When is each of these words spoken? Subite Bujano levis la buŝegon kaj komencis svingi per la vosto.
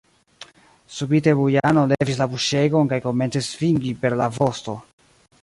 Subite 0.99 1.33
Bujano 1.41 1.83
levis 1.91 2.17
la 2.23 2.29
buŝegon 2.33 2.91
kaj 2.95 3.01
komencis 3.05 3.53
svingi 3.59 3.95
per 4.07 4.19
la 4.25 4.31
vosto. 4.41 4.79